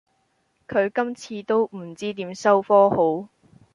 [0.67, 3.29] 佢今次都唔知點收科好